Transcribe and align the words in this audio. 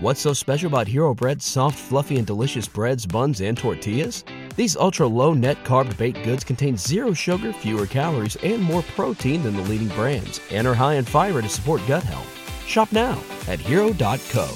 What's 0.00 0.20
so 0.20 0.32
special 0.32 0.68
about 0.68 0.86
Hero 0.86 1.12
Bread's 1.12 1.44
soft, 1.44 1.76
fluffy, 1.76 2.18
and 2.18 2.26
delicious 2.26 2.68
breads, 2.68 3.04
buns, 3.04 3.40
and 3.40 3.58
tortillas? 3.58 4.22
These 4.54 4.76
ultra 4.76 5.08
low 5.08 5.34
net 5.34 5.64
carb 5.64 5.96
baked 5.98 6.22
goods 6.22 6.44
contain 6.44 6.76
zero 6.76 7.12
sugar, 7.12 7.52
fewer 7.52 7.84
calories, 7.84 8.36
and 8.44 8.62
more 8.62 8.82
protein 8.94 9.42
than 9.42 9.56
the 9.56 9.62
leading 9.62 9.88
brands, 9.88 10.40
and 10.52 10.68
are 10.68 10.74
high 10.74 10.94
in 10.94 11.04
fiber 11.04 11.42
to 11.42 11.48
support 11.48 11.80
gut 11.88 12.04
health. 12.04 12.28
Shop 12.64 12.92
now 12.92 13.18
at 13.48 13.58
hero.co. 13.58 14.46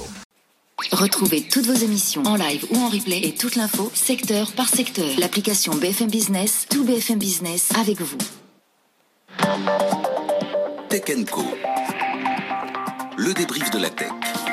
Retrouvez 0.92 1.48
toutes 1.48 1.66
vos 1.66 1.74
émissions 1.74 2.22
en 2.24 2.36
live 2.36 2.64
ou 2.70 2.77
en 2.77 2.88
replay 2.88 3.18
et 3.24 3.34
toute 3.34 3.56
l'info 3.56 3.90
secteur 3.95 4.52
par 4.52 4.68
secteur. 4.68 5.11
L'application 5.18 5.74
BFM 5.74 6.09
Business, 6.09 6.66
tout 6.70 6.84
BFM 6.84 7.18
Business 7.18 7.72
avec 7.77 8.00
vous. 8.00 8.18
Tech 10.88 11.02
Co. 11.32 11.43
Le 13.16 13.34
débrief 13.34 13.72
de 13.72 13.79
la 13.79 13.90
tech. 13.90 14.52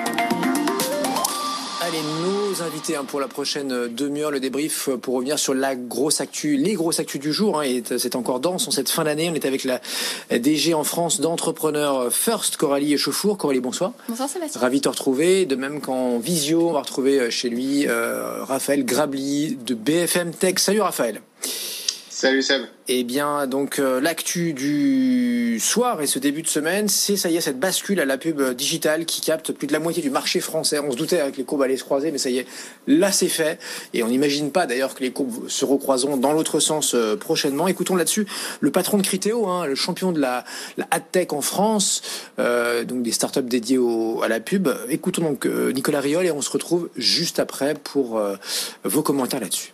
Allez, 1.89 2.03
nos 2.21 2.61
invités 2.61 2.95
hein, 2.95 3.03
pour 3.03 3.19
la 3.19 3.27
prochaine 3.27 3.71
euh, 3.71 3.87
demi-heure, 3.87 4.29
le 4.29 4.39
débrief 4.39 4.89
euh, 4.89 4.97
pour 4.97 5.15
revenir 5.15 5.39
sur 5.39 5.55
la 5.55 5.75
grosse 5.75 6.21
actu, 6.21 6.55
les 6.55 6.73
grosses 6.73 6.99
actus 6.99 7.19
du 7.19 7.33
jour. 7.33 7.59
Hein, 7.59 7.63
et 7.63 7.83
c'est 7.97 8.15
encore 8.15 8.39
dense 8.39 8.67
en 8.67 8.71
cette 8.71 8.89
fin 8.89 9.05
d'année. 9.05 9.27
On 9.31 9.33
est 9.33 9.45
avec 9.45 9.63
la 9.63 9.81
DG 10.29 10.75
en 10.75 10.83
France 10.83 11.19
d'entrepreneurs 11.19 11.97
euh, 11.97 12.09
First, 12.11 12.57
Coralie 12.57 12.93
Echefour. 12.93 13.39
Coralie, 13.39 13.59
bonsoir. 13.59 13.93
Bonsoir 14.07 14.29
Sébastien. 14.29 14.61
Ravi 14.61 14.77
de 14.77 14.83
te 14.83 14.89
retrouver. 14.89 15.47
De 15.47 15.55
même 15.55 15.81
qu'en 15.81 16.19
visio, 16.19 16.69
on 16.69 16.73
va 16.73 16.81
retrouver 16.81 17.31
chez 17.31 17.49
lui 17.49 17.87
Raphaël 17.87 18.85
Grabli 18.85 19.57
de 19.65 19.73
BFM 19.73 20.31
Tech. 20.31 20.59
Salut 20.59 20.81
Raphaël. 20.81 21.21
Salut 22.19 22.41
Seb. 22.41 22.63
Eh 22.89 23.05
bien, 23.05 23.47
donc 23.47 23.79
euh, 23.79 24.01
l'actu 24.01 24.51
du 24.51 25.57
soir 25.57 26.01
et 26.01 26.05
ce 26.05 26.19
début 26.19 26.41
de 26.41 26.49
semaine, 26.49 26.89
c'est 26.89 27.15
ça 27.15 27.29
y 27.29 27.37
est 27.37 27.39
cette 27.39 27.61
bascule 27.61 27.97
à 28.01 28.03
la 28.03 28.17
pub 28.17 28.41
digitale 28.55 29.05
qui 29.05 29.21
capte 29.21 29.53
plus 29.53 29.67
de 29.67 29.71
la 29.71 29.79
moitié 29.79 30.03
du 30.03 30.09
marché 30.09 30.41
français. 30.41 30.79
On 30.79 30.91
se 30.91 30.97
doutait 30.97 31.21
avec 31.21 31.37
les 31.37 31.45
courbes 31.45 31.61
allaient 31.61 31.77
se 31.77 31.85
croiser, 31.85 32.11
mais 32.11 32.17
ça 32.17 32.29
y 32.29 32.39
est, 32.39 32.47
là 32.87 33.13
c'est 33.13 33.29
fait. 33.29 33.57
Et 33.93 34.03
on 34.03 34.09
n'imagine 34.09 34.51
pas 34.51 34.65
d'ailleurs 34.65 34.95
que 34.95 34.99
les 35.01 35.11
courbes 35.11 35.47
se 35.47 35.63
recroiseront 35.63 36.17
dans 36.17 36.33
l'autre 36.33 36.59
sens 36.59 36.93
euh, 36.93 37.15
prochainement. 37.15 37.69
Écoutons 37.69 37.95
là-dessus 37.95 38.27
le 38.59 38.69
patron 38.69 38.97
de 38.97 39.03
Criteo, 39.03 39.47
hein, 39.47 39.65
le 39.65 39.75
champion 39.75 40.11
de 40.11 40.19
la, 40.19 40.43
la 40.75 40.99
tech 40.99 41.27
en 41.31 41.39
France, 41.39 42.01
euh, 42.37 42.83
donc 42.83 43.01
des 43.01 43.13
startups 43.13 43.43
dédiées 43.43 43.79
à 44.21 44.27
la 44.27 44.41
pub. 44.41 44.67
Écoutons 44.89 45.21
donc 45.21 45.45
Nicolas 45.45 46.01
Riol 46.01 46.25
et 46.25 46.31
on 46.31 46.41
se 46.41 46.49
retrouve 46.49 46.89
juste 46.97 47.39
après 47.39 47.75
pour 47.75 48.21
vos 48.83 49.03
commentaires 49.03 49.39
là-dessus. 49.39 49.71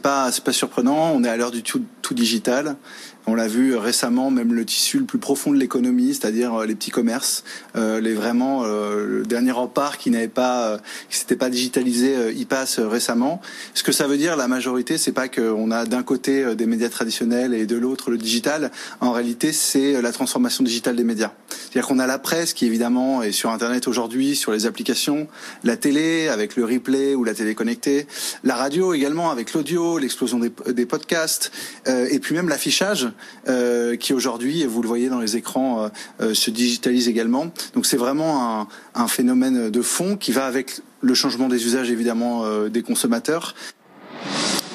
Pas, 0.00 0.30
c'est 0.32 0.44
pas 0.44 0.52
surprenant. 0.52 1.12
On 1.14 1.24
est 1.24 1.28
à 1.28 1.36
l'heure 1.36 1.50
du 1.50 1.62
tout, 1.62 1.82
tout 2.02 2.14
digital. 2.14 2.76
On 3.26 3.34
l'a 3.34 3.48
vu 3.48 3.76
récemment, 3.76 4.30
même 4.30 4.54
le 4.54 4.64
tissu 4.64 4.98
le 4.98 5.04
plus 5.04 5.18
profond 5.18 5.52
de 5.52 5.58
l'économie, 5.58 6.14
c'est-à-dire 6.14 6.54
euh, 6.54 6.66
les 6.66 6.74
petits 6.74 6.90
commerces, 6.90 7.44
euh, 7.76 8.00
les 8.00 8.14
vraiment 8.14 8.64
euh, 8.64 9.06
le 9.06 9.22
dernier 9.24 9.50
rempart 9.50 9.98
qui 9.98 10.10
n'avait 10.10 10.26
pas, 10.26 10.78
qui 11.10 11.18
s'était 11.18 11.36
pas 11.36 11.50
digitalisé, 11.50 12.32
y 12.34 12.44
passe 12.46 12.78
récemment. 12.78 13.40
Ce 13.74 13.82
que 13.82 13.92
ça 13.92 14.06
veut 14.06 14.16
dire, 14.16 14.36
la 14.36 14.48
majorité, 14.48 14.96
c'est 14.96 15.12
pas 15.12 15.28
qu'on 15.28 15.70
a 15.70 15.84
d'un 15.84 16.02
côté 16.02 16.54
des 16.54 16.66
médias 16.66 16.88
traditionnels 16.88 17.52
et 17.52 17.66
de 17.66 17.76
l'autre 17.76 18.10
le 18.10 18.16
digital. 18.16 18.70
En 19.00 19.12
réalité, 19.12 19.52
c'est 19.52 20.00
la 20.00 20.12
transformation 20.12 20.64
digitale 20.64 20.96
des 20.96 21.04
médias. 21.04 21.32
C'est-à-dire 21.48 21.86
qu'on 21.86 21.98
a 21.98 22.06
la 22.06 22.18
presse 22.18 22.52
qui 22.52 22.66
évidemment 22.66 23.22
est 23.22 23.32
sur 23.32 23.50
Internet 23.50 23.86
aujourd'hui, 23.86 24.34
sur 24.34 24.52
les 24.52 24.66
applications, 24.66 25.28
la 25.62 25.76
télé 25.76 26.28
avec 26.28 26.56
le 26.56 26.64
replay 26.64 27.14
ou 27.14 27.24
la 27.24 27.34
télé 27.34 27.54
connectée, 27.54 28.06
la 28.44 28.56
radio 28.56 28.94
également 28.94 29.30
avec 29.30 29.52
l'audio, 29.52 29.98
l'explosion 29.98 30.38
des, 30.38 30.52
des 30.72 30.86
podcasts, 30.86 31.52
et 31.86 32.18
puis 32.18 32.34
même 32.34 32.48
l'affichage 32.48 33.09
euh, 33.48 33.96
qui 33.96 34.12
aujourd'hui, 34.12 34.64
vous 34.64 34.82
le 34.82 34.88
voyez 34.88 35.08
dans 35.08 35.20
les 35.20 35.36
écrans, 35.36 35.84
euh, 35.84 35.88
euh, 36.20 36.34
se 36.34 36.50
digitalise 36.50 37.08
également. 37.08 37.50
Donc 37.74 37.86
c'est 37.86 37.96
vraiment 37.96 38.66
un, 38.94 39.08
phénomène 39.08 39.70
de 39.70 39.82
fond 39.82 40.16
qui 40.16 40.30
va 40.30 40.46
avec 40.46 40.80
le 41.00 41.14
changement 41.14 41.48
des 41.48 41.64
usages 41.64 41.90
évidemment 41.90 42.44
des 42.68 42.82
consommateurs. 42.82 43.54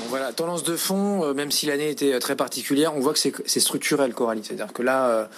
voilà, 0.10 0.34
tendance 0.34 0.64
de 0.64 0.76
fond, 0.76 1.34
même 1.34 1.52
si 1.52 1.68
l'année 1.68 1.90
était 1.90 2.20
très 2.20 2.36
particulière, 2.36 2.94
on 2.96 3.00
voit 3.00 3.14
que 3.14 3.20
c'est 3.20 3.60
structurel, 3.60 4.14
Coralie. 4.14 4.42
C'est-à-dire 4.44 4.74
que 4.74 4.82
là, 4.82 5.30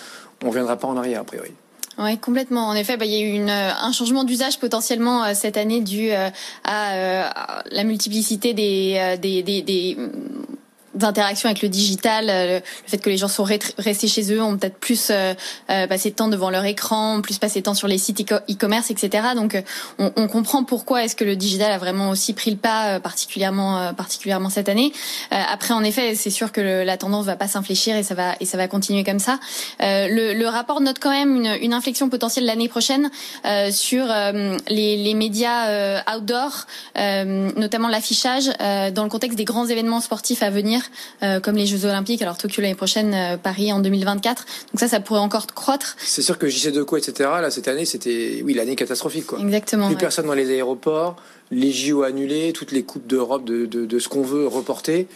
on 0.41 0.45
ne 0.45 0.49
reviendra 0.49 0.77
pas 0.77 0.87
en 0.87 0.97
arrière, 0.97 1.21
a 1.21 1.23
priori. 1.25 1.51
Oui, 1.99 2.17
complètement. 2.17 2.67
En 2.67 2.73
effet, 2.73 2.97
bah, 2.97 3.05
il 3.05 3.11
y 3.11 3.17
a 3.17 3.25
eu 3.25 3.33
une, 3.33 3.49
un 3.49 3.91
changement 3.91 4.23
d'usage 4.23 4.59
potentiellement 4.59 5.33
cette 5.35 5.57
année 5.57 5.81
dû 5.81 6.09
à, 6.63 7.63
la 7.71 7.83
multiplicité 7.83 8.53
des, 8.53 9.17
des, 9.21 9.43
des 9.43 9.97
d'interactions 10.97 11.47
avec 11.47 11.61
le 11.61 11.69
digital, 11.69 12.29
euh, 12.29 12.59
le 12.59 12.89
fait 12.89 12.97
que 12.97 13.09
les 13.09 13.17
gens 13.17 13.27
sont 13.27 13.43
restés 13.43 14.07
chez 14.07 14.33
eux, 14.33 14.41
ont 14.41 14.57
peut-être 14.57 14.77
plus 14.77 15.09
euh, 15.09 15.33
euh, 15.69 15.87
passé 15.87 16.09
de 16.09 16.15
temps 16.15 16.27
devant 16.27 16.49
leur 16.49 16.65
écran, 16.65 17.21
plus 17.21 17.37
passé 17.37 17.59
de 17.59 17.65
temps 17.65 17.73
sur 17.73 17.87
les 17.87 17.97
sites 17.97 18.31
e-commerce, 18.31 18.91
etc. 18.91 19.29
Donc 19.35 19.61
on, 19.99 20.11
on, 20.15 20.27
comprend 20.27 20.63
pourquoi 20.63 21.03
est-ce 21.03 21.15
que 21.15 21.23
le 21.23 21.35
digital 21.35 21.71
a 21.71 21.77
vraiment 21.77 22.09
aussi 22.09 22.33
pris 22.33 22.51
le 22.51 22.57
pas 22.57 22.99
particulièrement 22.99 23.93
particulièrement 23.93 24.49
cette 24.49 24.69
année. 24.69 24.91
après 25.31 25.73
en 25.73 25.83
effet, 25.83 26.15
c'est 26.15 26.29
sûr 26.29 26.51
que 26.51 26.61
la 26.61 26.97
tendance 26.97 27.25
va 27.25 27.35
pas 27.35 27.47
s'infléchir 27.47 27.95
et 27.95 28.03
ça 28.03 28.13
va 28.13 28.35
et 28.39 28.45
ça 28.45 28.57
va 28.57 28.67
continuer 28.67 29.03
comme 29.03 29.19
ça. 29.19 29.39
Le, 29.79 30.33
le, 30.33 30.47
rapport 30.47 30.81
note 30.81 30.97
quand 30.99 31.11
même 31.11 31.35
une, 31.35 31.57
une 31.61 31.73
inflexion 31.73 32.09
potentielle 32.09 32.45
l'année 32.45 32.67
prochaine 32.67 33.09
sur 33.71 34.05
les, 34.67 34.97
les, 34.97 35.13
médias 35.13 36.01
outdoor, 36.15 36.65
notamment 36.95 37.87
l'affichage 37.87 38.49
dans 38.93 39.03
le 39.03 39.09
contexte 39.09 39.37
des 39.37 39.45
grands 39.45 39.67
événements 39.67 40.01
sportifs 40.01 40.43
à 40.43 40.49
venir 40.49 40.86
euh, 41.23 41.39
comme 41.39 41.55
les 41.55 41.65
Jeux 41.65 41.85
Olympiques. 41.85 42.21
Alors 42.21 42.37
Tokyo 42.37 42.61
l'année 42.61 42.75
prochaine, 42.75 43.13
euh, 43.13 43.37
Paris 43.37 43.71
en 43.71 43.79
2024. 43.79 44.45
Donc 44.71 44.79
ça, 44.79 44.87
ça 44.87 44.99
pourrait 44.99 45.19
encore 45.19 45.47
croître. 45.47 45.95
C'est 45.99 46.21
sûr 46.21 46.37
que 46.37 46.47
JC 46.47 46.71
Deco, 46.71 46.97
etc. 46.97 47.29
Là, 47.41 47.51
cette 47.51 47.67
année, 47.67 47.85
c'était 47.85 48.41
oui 48.43 48.53
l'année 48.53 48.75
catastrophique. 48.75 49.27
Quoi. 49.27 49.39
Exactement. 49.39 49.87
Plus 49.87 49.97
personne 49.97 50.27
dans 50.27 50.33
les 50.33 50.51
aéroports, 50.51 51.15
les 51.51 51.71
JO 51.71 52.03
annulés, 52.03 52.53
toutes 52.53 52.71
les 52.71 52.83
coupes 52.83 53.07
d'Europe 53.07 53.45
de, 53.45 53.65
de, 53.65 53.99
ce 53.99 54.09
qu'on 54.09 54.21
veut 54.21 54.47
reporter. 54.47 55.07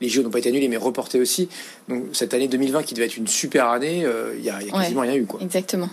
Les 0.00 0.08
JO 0.08 0.22
n'ont 0.22 0.30
pas 0.30 0.38
été 0.38 0.48
annulés, 0.48 0.68
mais 0.68 0.76
reportés 0.76 1.20
aussi. 1.20 1.48
Donc 1.88 2.04
cette 2.12 2.34
année 2.34 2.48
2020 2.48 2.82
qui 2.82 2.94
devait 2.94 3.06
être 3.06 3.16
une 3.16 3.26
super 3.26 3.68
année, 3.68 4.04
euh, 4.04 4.34
il 4.36 4.42
n'y 4.42 4.50
a, 4.50 4.58
quasiment 4.60 5.02
rien 5.02 5.14
eu. 5.14 5.26
Quoi. 5.26 5.40
Exactement. 5.42 5.88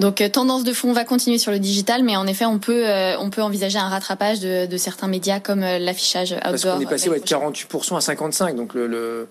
Donc 0.00 0.20
tendance 0.32 0.64
de 0.64 0.72
fond 0.72 0.92
va 0.92 1.04
continuer 1.04 1.38
sur 1.38 1.52
le 1.52 1.60
digital, 1.60 2.02
mais 2.02 2.16
en 2.16 2.26
effet 2.26 2.44
on 2.44 2.58
peut 2.58 2.84
on 3.20 3.30
peut 3.30 3.42
envisager 3.42 3.78
un 3.78 3.88
rattrapage 3.88 4.40
de, 4.40 4.66
de 4.66 4.76
certains 4.76 5.06
médias 5.06 5.38
comme 5.38 5.60
l'affichage 5.60 6.32
outdoor. 6.32 6.50
Parce 6.50 6.64
qu'on 6.64 6.80
est 6.80 6.86
passé 6.86 7.08
de 7.08 7.14
48% 7.14 7.96
à 7.96 8.00
55, 8.00 8.56
donc 8.56 8.74
le, 8.74 8.88
le 8.88 9.28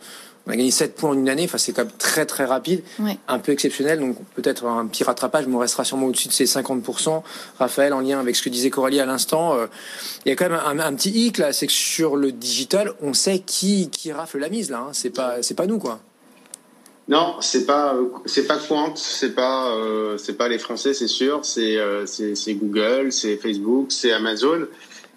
on 0.50 0.54
a 0.54 0.56
gagné 0.56 0.72
7 0.72 0.96
points 0.96 1.12
en 1.12 1.14
une 1.14 1.30
année, 1.30 1.46
enfin, 1.46 1.60
c'est 1.60 1.74
quand 1.74 1.84
même 1.84 1.94
très 2.00 2.26
très 2.26 2.44
rapide, 2.44 2.82
un 3.28 3.38
peu 3.38 3.52
exceptionnel, 3.52 4.00
donc 4.00 4.18
peut-être 4.34 4.66
un 4.66 4.88
petit 4.88 5.04
rattrapage, 5.04 5.46
mais 5.46 5.56
on 5.56 5.60
restera 5.60 5.84
sûrement 5.84 6.08
au-dessus 6.08 6.28
de 6.28 6.34
ces 6.34 6.46
50%. 6.46 7.22
Raphaël, 7.60 7.94
en 7.94 8.00
lien 8.00 8.20
avec 8.20 8.36
ce 8.36 8.42
que 8.42 8.50
disait 8.50 8.72
Coralie 8.72 9.00
à 9.00 9.06
l'instant, 9.06 9.54
euh, 9.54 9.68
il 10.26 10.30
y 10.30 10.32
a 10.32 10.36
quand 10.36 10.50
même 10.50 10.80
un, 10.80 10.94
petit 10.96 11.12
hic 11.12 11.38
là, 11.38 11.54
c'est 11.54 11.68
que 11.68 11.74
sur 11.74 12.16
le 12.16 12.32
digital, 12.32 12.94
on 13.00 13.14
sait 13.14 13.40
qui, 13.46 13.92
qui 13.92 14.12
rafle 14.12 14.40
la 14.40 14.50
mise 14.50 14.72
là, 14.72 14.86
hein. 14.88 14.90
c'est 14.92 15.12
pas, 15.12 15.44
c'est 15.44 15.54
pas 15.54 15.68
nous 15.68 15.78
quoi. 15.78 16.00
Non, 17.10 17.38
c'est 17.42 17.66
pas 17.66 17.96
c'est 18.26 18.46
pas 18.46 18.58
Quant, 18.58 18.96
c'est 18.96 19.34
pas 19.34 19.72
euh, 19.72 20.18
c'est 20.20 20.38
pas 20.38 20.48
les 20.48 20.60
Français, 20.60 20.94
c'est 20.94 21.08
sûr. 21.08 21.44
C'est 21.44 21.78
euh, 21.78 22.06
c'est 22.06 22.54
Google, 22.54 23.12
c'est 23.12 23.38
Facebook, 23.38 23.92
c'est 23.92 24.12
Amazon. 24.12 24.68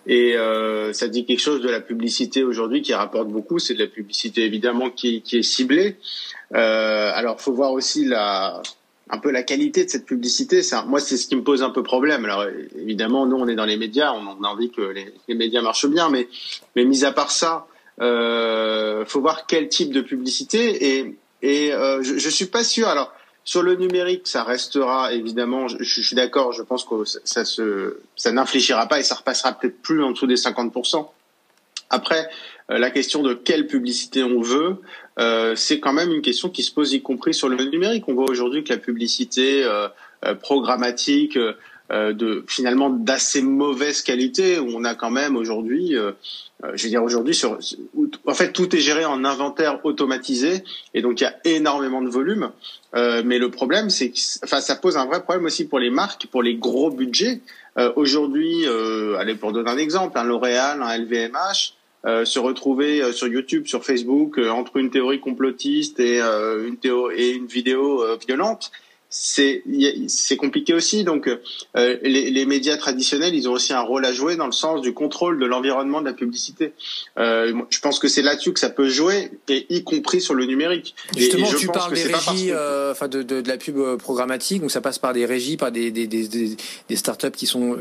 Et 0.06 0.36
euh, 0.36 0.92
ça 0.92 1.08
dit 1.08 1.24
quelque 1.24 1.40
chose 1.40 1.60
de 1.60 1.68
la 1.68 1.80
publicité 1.80 2.42
aujourd'hui 2.42 2.82
qui 2.82 2.94
rapporte 2.94 3.28
beaucoup. 3.28 3.58
C'est 3.58 3.74
de 3.74 3.80
la 3.80 3.86
publicité 3.86 4.44
évidemment 4.44 4.90
qui, 4.90 5.22
est 5.32 5.42
ciblée. 5.42 5.96
Euh, 6.54 7.10
alors, 7.14 7.40
faut 7.40 7.52
voir 7.52 7.72
aussi 7.72 8.04
la 8.04 8.62
un 9.10 9.18
peu 9.18 9.30
la 9.30 9.42
qualité 9.42 9.84
de 9.84 9.90
cette 9.90 10.06
publicité. 10.06 10.62
Moi, 10.86 10.98
c'est 10.98 11.18
ce 11.18 11.26
qui 11.26 11.36
me 11.36 11.42
pose 11.42 11.62
un 11.62 11.68
peu 11.70 11.82
problème. 11.82 12.24
Alors, 12.24 12.46
évidemment, 12.78 13.26
nous, 13.26 13.36
on 13.36 13.46
est 13.46 13.54
dans 13.54 13.66
les 13.66 13.76
médias, 13.76 14.12
on 14.12 14.42
a 14.42 14.48
envie 14.48 14.70
que 14.70 14.80
les, 14.80 15.12
les 15.28 15.34
médias 15.34 15.60
marchent 15.60 15.86
bien, 15.86 16.08
mais 16.08 16.28
mais 16.76 16.84
mis 16.84 17.04
à 17.04 17.12
part 17.12 17.30
ça, 17.30 17.66
euh, 18.00 19.04
faut 19.04 19.20
voir 19.20 19.46
quel 19.46 19.68
type 19.68 19.92
de 19.92 20.00
publicité. 20.00 20.98
Et 20.98 21.18
et 21.42 21.72
euh, 21.72 22.02
je, 22.02 22.16
je 22.16 22.28
suis 22.30 22.46
pas 22.46 22.64
sûr. 22.64 22.88
Alors 22.88 23.12
sur 23.44 23.62
le 23.62 23.74
numérique, 23.74 24.28
ça 24.28 24.44
restera 24.44 25.12
évidemment. 25.12 25.66
Je, 25.68 25.82
suis 25.82 26.14
d'accord. 26.14 26.52
Je 26.52 26.62
pense 26.62 26.84
que 26.84 27.04
ça 27.24 28.32
n'infléchira 28.32 28.86
pas 28.86 29.00
et 29.00 29.02
ça 29.02 29.16
repassera 29.16 29.52
peut-être 29.52 29.80
plus 29.82 30.02
en 30.02 30.12
dessous 30.12 30.26
des 30.26 30.36
50% 30.36 31.08
Après, 31.90 32.28
euh, 32.70 32.78
la 32.78 32.90
question 32.90 33.22
de 33.22 33.34
quelle 33.34 33.66
publicité 33.66 34.22
on 34.22 34.40
veut, 34.40 34.76
euh, 35.18 35.56
c'est 35.56 35.80
quand 35.80 35.92
même 35.92 36.12
une 36.12 36.22
question 36.22 36.48
qui 36.50 36.62
se 36.62 36.72
pose 36.72 36.92
y 36.92 37.02
compris 37.02 37.34
sur 37.34 37.48
le 37.48 37.56
numérique. 37.64 38.04
On 38.06 38.14
voit 38.14 38.30
aujourd'hui 38.30 38.62
que 38.62 38.72
la 38.72 38.78
publicité 38.78 39.64
euh, 39.64 39.88
euh 40.24 40.34
programmatique 40.36 41.36
de 41.92 42.44
finalement 42.46 42.88
d'assez 42.88 43.42
mauvaise 43.42 44.00
qualité 44.00 44.58
où 44.58 44.68
on 44.74 44.84
a 44.84 44.94
quand 44.94 45.10
même 45.10 45.36
aujourd'hui 45.36 45.94
euh, 45.94 46.12
euh, 46.64 46.72
je 46.74 46.84
veux 46.84 46.88
dire 46.88 47.02
aujourd'hui 47.02 47.34
sur 47.34 47.58
en 48.26 48.34
fait 48.34 48.52
tout 48.52 48.74
est 48.74 48.80
géré 48.80 49.04
en 49.04 49.26
inventaire 49.26 49.84
automatisé 49.84 50.64
et 50.94 51.02
donc 51.02 51.20
il 51.20 51.24
y 51.24 51.26
a 51.26 51.36
énormément 51.44 52.00
de 52.02 52.08
volume. 52.08 52.50
Mais 52.94 53.38
le 53.38 53.50
problème 53.50 53.90
c'est 53.90 54.10
que 54.10 54.18
enfin 54.44 54.60
ça 54.60 54.76
pose 54.76 54.96
un 54.96 55.06
vrai 55.06 55.22
problème 55.22 55.46
aussi 55.46 55.66
pour 55.66 55.78
les 55.78 55.90
marques 55.90 56.26
pour 56.28 56.42
les 56.42 56.54
gros 56.54 56.90
budgets. 56.90 57.40
Aujourd'hui 57.96 58.66
allez 59.18 59.34
pour 59.34 59.52
donner 59.52 59.70
un 59.70 59.78
exemple 59.78 60.18
un 60.18 60.24
L'Oréal 60.24 60.82
un 60.82 60.96
LVMH 60.96 61.74
se 62.04 62.38
retrouver 62.38 63.12
sur 63.12 63.28
YouTube, 63.28 63.66
sur 63.66 63.84
Facebook, 63.84 64.38
entre 64.38 64.76
une 64.76 64.90
théorie 64.90 65.20
complotiste 65.20 66.00
et 66.00 66.20
une, 66.20 66.76
théo 66.76 67.10
et 67.10 67.30
une 67.30 67.46
vidéo 67.46 68.04
violente, 68.26 68.70
c'est 69.14 69.62
c'est 70.08 70.36
compliqué 70.38 70.72
aussi. 70.72 71.04
Donc, 71.04 71.28
euh, 71.28 71.98
les, 72.02 72.30
les, 72.30 72.46
médias 72.46 72.78
traditionnels, 72.78 73.34
ils 73.34 73.46
ont 73.46 73.52
aussi 73.52 73.74
un 73.74 73.82
rôle 73.82 74.06
à 74.06 74.12
jouer 74.12 74.36
dans 74.36 74.46
le 74.46 74.52
sens 74.52 74.80
du 74.80 74.94
contrôle 74.94 75.38
de 75.38 75.44
l'environnement 75.44 76.00
de 76.00 76.06
la 76.06 76.14
publicité. 76.14 76.72
Euh, 77.18 77.52
je 77.68 77.78
pense 77.80 77.98
que 77.98 78.08
c'est 78.08 78.22
là-dessus 78.22 78.54
que 78.54 78.58
ça 78.58 78.70
peut 78.70 78.88
jouer, 78.88 79.30
et 79.48 79.66
y 79.68 79.84
compris 79.84 80.22
sur 80.22 80.32
le 80.34 80.46
numérique. 80.46 80.94
Justement, 81.14 81.52
tu 81.52 81.66
parles 81.66 81.92
des 81.92 82.04
régies, 82.04 82.52
euh, 82.52 82.92
enfin 82.92 83.06
de, 83.06 83.22
de, 83.22 83.42
de, 83.42 83.48
la 83.48 83.58
pub 83.58 83.76
programmatique, 83.98 84.62
donc 84.62 84.70
ça 84.70 84.80
passe 84.80 84.98
par 84.98 85.12
des 85.12 85.26
régies, 85.26 85.58
par 85.58 85.70
des 85.70 85.90
des, 85.90 86.06
des, 86.06 86.56
des, 86.88 86.96
startups 86.96 87.30
qui 87.32 87.46
sont 87.46 87.76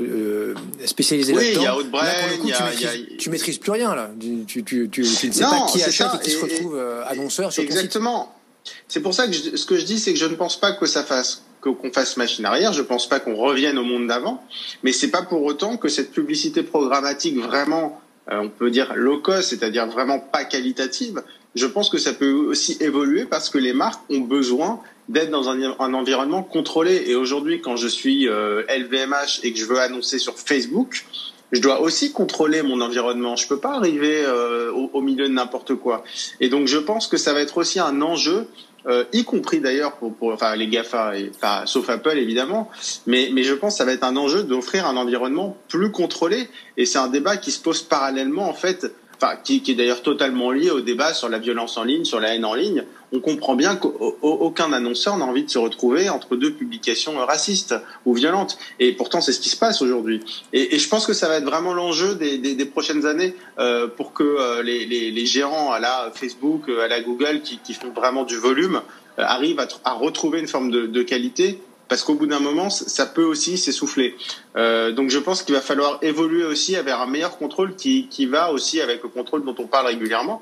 spécialisées 0.83 1.33
oui, 1.33 1.53
là-dedans. 1.53 1.79
il 1.81 1.89
y 1.95 2.03
a 2.03 2.33
il 2.43 2.49
y 2.49 2.53
a, 2.53 2.57
tu, 2.57 2.63
maîtrises, 2.63 3.17
tu 3.17 3.29
maîtrises 3.29 3.57
plus 3.57 3.71
rien 3.71 3.95
là. 3.95 4.11
Tu, 4.19 4.43
tu, 4.45 4.63
tu, 4.65 4.89
tu 4.89 5.01
ne 5.01 5.05
sais 5.05 5.43
non, 5.43 5.49
pas 5.49 5.65
qui 5.71 5.81
achète 5.81 5.93
ça. 5.93 6.19
et 6.21 6.23
qui 6.25 6.31
et, 6.31 6.33
se 6.33 6.41
retrouve 6.41 6.77
annonceur 7.07 7.53
sur 7.53 7.63
Exactement. 7.63 8.23
ton 8.25 8.31
site. 8.31 8.40
C'est 8.87 9.01
pour 9.01 9.13
ça 9.13 9.27
que 9.27 9.33
ce 9.33 9.65
que 9.65 9.75
je 9.75 9.85
dis, 9.85 9.99
c'est 9.99 10.13
que 10.13 10.19
je 10.19 10.25
ne 10.25 10.35
pense 10.35 10.59
pas 10.59 10.73
que 10.73 10.85
ça 10.85 11.03
fasse 11.03 11.43
qu'on 11.61 11.91
fasse 11.91 12.17
machine 12.17 12.45
arrière. 12.45 12.73
Je 12.73 12.81
ne 12.81 12.85
pense 12.85 13.07
pas 13.07 13.19
qu'on 13.19 13.35
revienne 13.35 13.77
au 13.77 13.83
monde 13.83 14.07
d'avant, 14.07 14.43
mais 14.83 14.91
c'est 14.91 15.11
pas 15.11 15.21
pour 15.21 15.43
autant 15.43 15.77
que 15.77 15.87
cette 15.87 16.11
publicité 16.11 16.63
programmatique 16.63 17.37
vraiment, 17.37 18.01
euh, 18.31 18.39
on 18.41 18.49
peut 18.49 18.71
dire 18.71 18.93
low 18.95 19.19
cost, 19.19 19.49
c'est-à-dire 19.49 19.87
vraiment 19.87 20.19
pas 20.19 20.43
qualitative. 20.43 21.21
Je 21.55 21.67
pense 21.67 21.89
que 21.89 21.97
ça 21.97 22.13
peut 22.13 22.31
aussi 22.31 22.77
évoluer 22.79 23.25
parce 23.25 23.49
que 23.49 23.57
les 23.57 23.73
marques 23.73 24.01
ont 24.09 24.21
besoin 24.21 24.81
d'être 25.09 25.29
dans 25.29 25.49
un, 25.49 25.71
environnement 25.93 26.43
contrôlé. 26.43 27.03
Et 27.07 27.15
aujourd'hui, 27.15 27.59
quand 27.61 27.75
je 27.75 27.87
suis 27.87 28.29
euh, 28.29 28.63
LVMH 28.69 29.41
et 29.43 29.51
que 29.51 29.59
je 29.59 29.65
veux 29.65 29.79
annoncer 29.79 30.17
sur 30.17 30.39
Facebook, 30.39 31.05
je 31.51 31.61
dois 31.61 31.81
aussi 31.81 32.11
contrôler 32.11 32.61
mon 32.61 32.81
environnement. 32.81 33.35
Je 33.35 33.47
peux 33.47 33.59
pas 33.59 33.75
arriver 33.75 34.23
euh, 34.25 34.71
au, 34.71 34.89
au, 34.93 35.01
milieu 35.01 35.27
de 35.27 35.33
n'importe 35.33 35.75
quoi. 35.75 36.03
Et 36.39 36.49
donc, 36.49 36.67
je 36.67 36.77
pense 36.77 37.07
que 37.07 37.17
ça 37.17 37.33
va 37.33 37.41
être 37.41 37.57
aussi 37.57 37.79
un 37.79 38.01
enjeu, 38.01 38.47
euh, 38.87 39.03
y 39.13 39.23
compris 39.23 39.59
d'ailleurs 39.59 39.93
pour, 39.97 40.13
pour, 40.15 40.31
enfin, 40.33 40.55
les 40.55 40.67
GAFA, 40.67 41.17
et, 41.17 41.31
enfin, 41.35 41.63
sauf 41.65 41.89
Apple 41.89 42.17
évidemment, 42.17 42.69
mais, 43.05 43.29
mais 43.33 43.43
je 43.43 43.53
pense 43.53 43.73
que 43.73 43.77
ça 43.79 43.85
va 43.85 43.93
être 43.93 44.03
un 44.03 44.15
enjeu 44.15 44.43
d'offrir 44.43 44.87
un 44.87 44.97
environnement 44.97 45.57
plus 45.67 45.91
contrôlé. 45.91 46.49
Et 46.77 46.85
c'est 46.85 46.99
un 46.99 47.07
débat 47.07 47.37
qui 47.37 47.51
se 47.51 47.61
pose 47.61 47.81
parallèlement 47.81 48.47
en 48.47 48.53
fait 48.53 48.91
enfin, 49.21 49.35
qui, 49.43 49.61
qui 49.61 49.71
est 49.71 49.75
d'ailleurs 49.75 50.01
totalement 50.01 50.51
lié 50.51 50.71
au 50.71 50.81
débat 50.81 51.13
sur 51.13 51.29
la 51.29 51.37
violence 51.37 51.77
en 51.77 51.83
ligne, 51.83 52.05
sur 52.05 52.19
la 52.19 52.33
haine 52.33 52.45
en 52.45 52.55
ligne, 52.55 52.85
on 53.13 53.19
comprend 53.19 53.55
bien 53.55 53.75
qu'aucun 53.75 54.71
annonceur 54.71 55.17
n'a 55.17 55.25
envie 55.25 55.43
de 55.43 55.49
se 55.49 55.57
retrouver 55.57 56.09
entre 56.09 56.35
deux 56.35 56.53
publications 56.53 57.17
racistes 57.17 57.75
ou 58.05 58.13
violentes. 58.13 58.57
Et 58.79 58.93
pourtant, 58.93 59.19
c'est 59.21 59.33
ce 59.33 59.39
qui 59.39 59.49
se 59.49 59.57
passe 59.57 59.81
aujourd'hui. 59.81 60.21
Et, 60.53 60.79
je 60.79 60.87
pense 60.87 61.05
que 61.05 61.13
ça 61.13 61.27
va 61.27 61.37
être 61.37 61.45
vraiment 61.45 61.73
l'enjeu 61.73 62.15
des, 62.15 62.65
prochaines 62.65 63.05
années 63.05 63.35
euh, 63.59 63.87
pour 63.87 64.13
que 64.13 64.23
euh, 64.23 64.63
les, 64.63 65.25
gérants 65.25 65.71
à 65.71 65.79
la 65.79 66.11
Facebook, 66.13 66.69
à 66.69 66.87
la 66.87 67.01
Google, 67.01 67.41
qui, 67.41 67.73
font 67.73 67.91
vraiment 67.91 68.23
du 68.23 68.37
volume, 68.37 68.81
euh, 69.19 69.23
arrivent 69.23 69.65
à, 69.83 69.93
retrouver 69.93 70.39
une 70.39 70.47
forme 70.47 70.71
de, 70.71 71.03
qualité 71.03 71.59
parce 71.89 72.03
qu'au 72.03 72.13
bout 72.13 72.27
d'un 72.27 72.39
moment, 72.39 72.69
ça 72.69 73.05
peut 73.05 73.23
aussi 73.23 73.57
s'essouffler. 73.57 74.15
Donc 74.55 75.09
je 75.09 75.19
pense 75.19 75.43
qu'il 75.43 75.53
va 75.53 75.59
falloir 75.59 75.99
évoluer 76.01 76.45
aussi 76.45 76.75
vers 76.75 77.01
un 77.01 77.05
meilleur 77.05 77.37
contrôle 77.37 77.75
qui 77.75 78.25
va 78.27 78.53
aussi 78.53 78.79
avec 78.79 79.03
le 79.03 79.09
contrôle 79.09 79.43
dont 79.43 79.55
on 79.59 79.67
parle 79.67 79.87
régulièrement. 79.87 80.41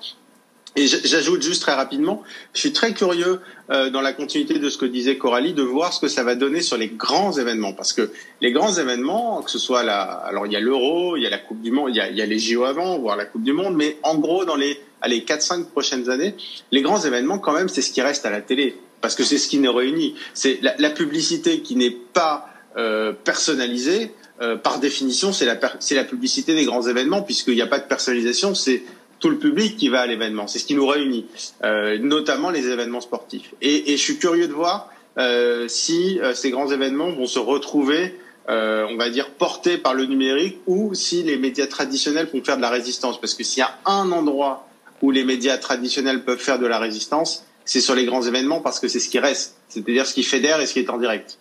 Et 0.75 0.85
j'ajoute 0.87 1.41
juste 1.41 1.63
très 1.63 1.73
rapidement, 1.73 2.21
je 2.53 2.59
suis 2.59 2.73
très 2.73 2.93
curieux 2.93 3.41
euh, 3.71 3.89
dans 3.89 4.01
la 4.01 4.13
continuité 4.13 4.59
de 4.59 4.69
ce 4.69 4.77
que 4.77 4.85
disait 4.85 5.17
Coralie 5.17 5.53
de 5.53 5.63
voir 5.63 5.91
ce 5.93 5.99
que 5.99 6.07
ça 6.07 6.23
va 6.23 6.35
donner 6.35 6.61
sur 6.61 6.77
les 6.77 6.87
grands 6.87 7.31
événements, 7.31 7.73
parce 7.73 7.91
que 7.91 8.11
les 8.39 8.51
grands 8.51 8.73
événements, 8.75 9.41
que 9.41 9.49
ce 9.49 9.57
soit 9.57 9.83
la, 9.83 10.01
alors 10.01 10.45
il 10.45 10.53
y 10.53 10.55
a 10.55 10.59
l'Euro, 10.59 11.17
il 11.17 11.23
y 11.23 11.27
a 11.27 11.29
la 11.29 11.39
Coupe 11.39 11.61
du 11.61 11.71
Monde, 11.71 11.89
il 11.89 11.95
y 11.95 11.99
a, 11.99 12.09
y 12.11 12.21
a 12.21 12.25
les 12.25 12.39
JO 12.39 12.65
avant, 12.65 12.99
voire 12.99 13.17
la 13.17 13.25
Coupe 13.25 13.43
du 13.43 13.51
Monde, 13.51 13.75
mais 13.75 13.97
en 14.03 14.17
gros 14.19 14.45
dans 14.45 14.55
les 14.55 14.79
allez 15.01 15.23
quatre 15.23 15.41
cinq 15.41 15.69
prochaines 15.69 16.09
années, 16.09 16.35
les 16.71 16.81
grands 16.81 17.01
événements 17.01 17.39
quand 17.39 17.53
même 17.53 17.67
c'est 17.67 17.81
ce 17.81 17.91
qui 17.91 18.01
reste 18.01 18.25
à 18.25 18.29
la 18.29 18.41
télé 18.41 18.75
parce 19.01 19.15
que 19.15 19.23
c'est 19.23 19.37
ce 19.37 19.47
qui 19.47 19.59
nous 19.59 19.73
réunit. 19.73 20.15
C'est 20.33 20.59
la, 20.61 20.75
la, 20.77 20.89
publicité 20.89 21.61
qui 21.61 21.75
n'est 21.75 21.95
pas 22.13 22.49
euh, 22.77 23.13
personnalisée. 23.13 24.11
Euh, 24.41 24.55
par 24.55 24.79
définition, 24.79 25.33
c'est 25.33 25.45
la, 25.45 25.59
c'est 25.79 25.95
la 25.95 26.05
publicité 26.05 26.55
des 26.55 26.63
grands 26.63 26.87
événements, 26.87 27.21
puisqu'il 27.21 27.55
n'y 27.55 27.61
a 27.61 27.67
pas 27.67 27.79
de 27.79 27.87
personnalisation, 27.87 28.55
c'est 28.55 28.83
tout 29.19 29.29
le 29.29 29.37
public 29.37 29.77
qui 29.77 29.89
va 29.89 30.01
à 30.01 30.07
l'événement. 30.07 30.47
C'est 30.47 30.59
ce 30.59 30.65
qui 30.65 30.75
nous 30.75 30.87
réunit, 30.87 31.25
euh, 31.63 31.97
notamment 31.99 32.49
les 32.49 32.67
événements 32.67 33.01
sportifs. 33.01 33.53
Et, 33.61 33.91
je 33.91 34.01
suis 34.01 34.17
curieux 34.17 34.47
de 34.47 34.53
voir 34.53 34.89
euh, 35.17 35.67
si 35.67 36.19
euh, 36.21 36.33
ces 36.33 36.51
grands 36.51 36.71
événements 36.71 37.11
vont 37.11 37.27
se 37.27 37.39
retrouver, 37.39 38.15
on 38.47 38.97
va 38.97 39.11
dire, 39.11 39.29
portés 39.29 39.77
par 39.77 39.93
le 39.93 40.05
numérique, 40.05 40.57
ou 40.65 40.95
si 40.95 41.21
les 41.21 41.37
médias 41.37 41.67
traditionnels 41.67 42.27
vont 42.33 42.43
faire 42.43 42.57
de 42.57 42.63
la 42.63 42.71
résistance. 42.71 43.21
Parce 43.21 43.35
que 43.35 43.43
s'il 43.43 43.59
y 43.59 43.63
a 43.63 43.77
un 43.85 44.11
endroit 44.11 44.67
où 45.03 45.11
les 45.11 45.23
médias 45.23 45.57
traditionnels 45.59 46.23
peuvent 46.23 46.39
faire 46.39 46.57
de 46.57 46.65
la 46.65 46.79
résistance, 46.79 47.45
c'est 47.63 47.79
sur 47.79 47.93
les 47.93 48.05
grands 48.05 48.23
événements 48.23 48.59
parce 48.59 48.79
que 48.79 48.87
c'est 48.87 48.99
ce 48.99 49.07
qui 49.07 49.19
reste, 49.19 49.55
c'est-à-dire 49.67 50.07
ce 50.07 50.15
qui 50.15 50.23
fédère 50.23 50.59
et 50.59 50.65
ce 50.65 50.73
qui 50.73 50.79
est 50.79 50.89
en 50.89 50.97
direct. 50.97 51.37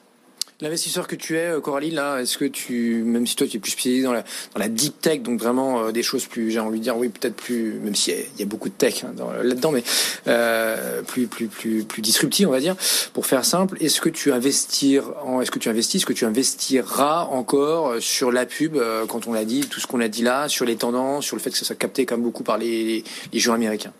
L'investisseur 0.60 1.06
que 1.06 1.14
tu 1.14 1.36
es, 1.36 1.46
euh, 1.46 1.60
Coralie, 1.60 1.92
là, 1.92 2.18
est-ce 2.18 2.36
que 2.36 2.44
tu, 2.44 3.04
même 3.04 3.28
si 3.28 3.36
toi 3.36 3.46
tu 3.46 3.58
es 3.58 3.60
plus 3.60 3.70
spécialisé 3.70 4.02
dans 4.02 4.12
la, 4.12 4.24
dans 4.54 4.58
la 4.58 4.68
deep 4.68 5.00
tech, 5.00 5.22
donc 5.22 5.38
vraiment 5.38 5.84
euh, 5.84 5.92
des 5.92 6.02
choses 6.02 6.26
plus, 6.26 6.50
j'ai 6.50 6.58
envie 6.58 6.80
de 6.80 6.82
dire, 6.82 6.96
oui, 6.96 7.10
peut-être 7.10 7.36
plus, 7.36 7.74
même 7.74 7.94
s'il 7.94 8.14
y, 8.14 8.40
y, 8.40 8.42
a 8.42 8.46
beaucoup 8.46 8.68
de 8.68 8.74
tech 8.74 9.04
hein, 9.04 9.14
là-dedans, 9.40 9.70
mais 9.70 9.84
euh, 10.26 11.02
plus, 11.02 11.28
plus, 11.28 11.46
plus, 11.46 11.84
plus 11.84 12.02
disruptif, 12.02 12.48
on 12.48 12.50
va 12.50 12.58
dire, 12.58 12.74
pour 13.12 13.24
faire 13.24 13.44
simple, 13.44 13.76
est-ce 13.80 14.00
que 14.00 14.08
tu 14.08 14.32
investir 14.32 15.12
en, 15.24 15.40
est-ce 15.40 15.52
que 15.52 15.60
tu 15.60 15.68
investis, 15.68 16.00
est-ce 16.00 16.06
que 16.06 16.12
tu 16.12 16.24
investiras 16.24 17.26
encore 17.26 17.94
sur 18.00 18.32
la 18.32 18.44
pub, 18.44 18.74
euh, 18.74 19.06
quand 19.06 19.28
on 19.28 19.34
l'a 19.34 19.44
dit, 19.44 19.60
tout 19.60 19.78
ce 19.78 19.86
qu'on 19.86 20.00
a 20.00 20.08
dit 20.08 20.22
là, 20.22 20.48
sur 20.48 20.64
les 20.64 20.74
tendances, 20.74 21.24
sur 21.24 21.36
le 21.36 21.40
fait 21.40 21.50
que 21.52 21.58
ça 21.58 21.66
soit 21.66 21.76
capté 21.76 22.04
comme 22.04 22.22
beaucoup 22.22 22.42
par 22.42 22.58
les, 22.58 23.04
les 23.32 23.38
joueurs 23.38 23.54
américains? 23.54 23.92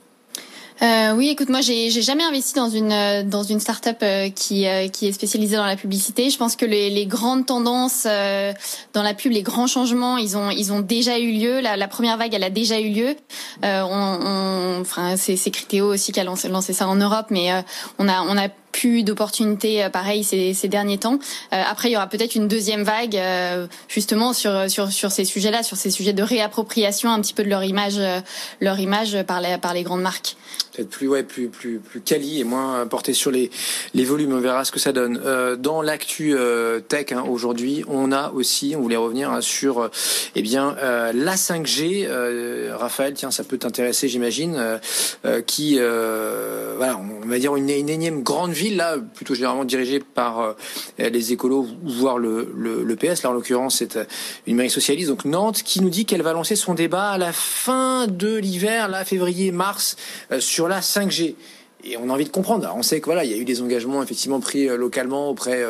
Euh, 0.81 1.13
oui, 1.15 1.29
écoute, 1.29 1.49
moi, 1.49 1.61
j'ai 1.61 1.91
jamais 1.91 2.23
investi 2.23 2.55
dans 2.55 2.69
une 2.69 2.93
euh, 2.93 3.23
dans 3.25 3.43
une 3.43 3.59
startup 3.59 3.97
euh, 4.03 4.31
qui 4.31 4.67
euh, 4.67 4.89
qui 4.89 5.09
est 5.09 5.13
spécialisée 5.13 5.57
dans 5.57 5.67
la 5.67 5.77
publicité. 5.77 6.31
Je 6.31 6.39
pense 6.39 6.55
que 6.55 6.65
les, 6.65 6.89
les 6.89 7.07
grandes 7.07 7.47
tendances 7.47 8.05
dans 8.05 9.03
la 9.03 9.15
pub, 9.15 9.33
les 9.33 9.43
grands 9.43 9.67
changements, 9.67 10.19
ils 10.19 10.37
ont 10.37 10.51
ils 10.51 10.73
ont 10.73 10.81
déjà 10.81 11.19
eu 11.19 11.33
lieu. 11.33 11.61
La, 11.61 11.77
la 11.77 11.89
première 11.89 12.17
vague, 12.17 12.33
elle 12.33 12.45
a 12.45 12.51
déjà 12.51 12.81
eu 12.81 12.91
lieu. 12.91 13.17
Euh, 13.65 13.83
on, 13.83 14.79
on, 14.79 14.81
enfin, 14.81 15.17
c'est 15.17 15.51
Criteo 15.51 15.93
aussi 15.93 16.13
qui 16.13 16.21
a 16.21 16.25
lancé, 16.25 16.49
lancé 16.49 16.73
ça 16.73 16.87
en 16.87 16.97
Europe, 16.97 17.27
mais 17.31 17.51
on 17.99 18.09
a 18.09 18.23
on 18.23 18.37
a 18.39 18.49
plus 18.79 19.03
d'opportunités 19.03 19.89
pareilles 19.93 20.23
ces, 20.23 20.69
derniers 20.69 20.99
temps. 20.99 21.19
Euh, 21.53 21.63
après, 21.69 21.89
il 21.89 21.93
y 21.93 21.97
aura 21.97 22.07
peut-être 22.07 22.37
une 22.37 22.47
deuxième 22.47 22.85
vague 22.85 23.17
euh, 23.17 23.67
justement 23.89 24.33
sur 24.33 24.71
sur 24.71 24.93
sur 24.93 25.11
ces 25.11 25.25
sujets-là, 25.25 25.65
sur 25.65 25.77
ces 25.77 25.91
sujets 25.91 26.13
de 26.13 26.23
réappropriation 26.23 27.11
un 27.11 27.21
petit 27.21 27.35
peu 27.35 27.43
de 27.43 27.49
leur 27.49 27.65
image, 27.65 27.99
euh, 27.99 28.21
leur 28.61 28.79
image 28.79 29.21
par 29.25 29.41
les 29.41 29.59
par 29.59 29.75
les 29.75 29.83
grandes 29.83 30.03
marques. 30.03 30.37
Peut-être 30.73 30.91
plus 30.91 31.09
ouais 31.09 31.25
plus 31.25 31.49
plus 31.49 31.81
plus 31.81 32.01
quali 32.01 32.41
et 32.41 32.45
moins 32.45 32.87
porté 32.87 33.15
sur 33.15 33.33
les 33.33 33.51
les 33.95 34.05
volumes. 34.05 34.33
On 34.33 34.39
verra 34.39 34.65
ce 34.65 34.71
que 34.71 34.79
ça 34.79 34.93
donne. 34.93 35.21
Euh, 35.25 35.57
dans 35.57 35.83
l'actu 35.83 36.37
tech 36.89 37.07
hein, 37.11 37.25
aujourd'hui, 37.29 37.85
on 37.89 38.13
a 38.13 38.31
aussi, 38.31 38.75
on 38.77 38.83
voulait 38.83 38.97
revenir 38.97 39.33
hein, 39.33 39.41
sur 39.41 39.91
eh 40.37 40.43
bien 40.43 40.77
la 40.79 41.35
5G. 41.35 42.09
Raphaël, 42.73 43.15
tiens, 43.15 43.33
ça 43.33 43.43
peut 43.43 43.59
t'intéresser, 43.59 44.09
j'imagine. 44.09 44.79
qui 45.47 45.79
voilà, 45.79 46.97
on 46.99 47.27
va 47.27 47.39
dire 47.39 47.57
une 47.57 47.71
énième 47.71 48.23
grande 48.23 48.53
ville 48.53 48.68
là, 48.71 48.97
plutôt 48.99 49.35
généralement 49.35 49.65
dirigée 49.65 50.01
par 50.01 50.41
euh, 50.41 50.53
les 50.99 51.33
écolos, 51.33 51.67
voire 51.83 52.19
le, 52.19 52.53
le, 52.57 52.83
le 52.83 52.97
PS. 52.97 53.23
Là, 53.23 53.31
en 53.31 53.33
l'occurrence, 53.33 53.77
c'est 53.77 53.97
euh, 53.97 54.05
une 54.47 54.57
mairie 54.57 54.71
socialiste, 54.71 55.09
donc 55.09 55.25
Nantes, 55.25 55.63
qui 55.63 55.81
nous 55.81 55.91
dit 55.91 56.05
qu'elle 56.05 56.23
va 56.23 56.33
lancer 56.33 56.57
son 56.57 56.75
débat 56.75 57.11
à 57.11 57.19
la 57.19 57.33
fin 57.33 58.07
de 58.07 58.37
l'hiver, 58.37 58.89
là, 58.89 59.05
février-mars, 59.05 59.97
euh, 60.33 60.41
sur 60.41 60.69
la 60.69 60.81
5G. 60.81 61.35
Et 61.85 61.97
on 61.97 62.11
a 62.11 62.13
envie 62.13 62.25
de 62.25 62.31
comprendre. 62.31 62.69
On 62.77 62.83
sait 62.83 63.01
que 63.01 63.07
voilà, 63.07 63.25
il 63.25 63.31
y 63.31 63.35
a 63.35 63.37
eu 63.37 63.45
des 63.45 63.63
engagements 63.63 64.03
effectivement 64.03 64.41
pris 64.41 64.67
localement 64.67 65.31
auprès 65.31 65.65